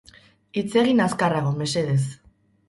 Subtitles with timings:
[0.61, 2.01] Hitz egin azkarrago, mesedez.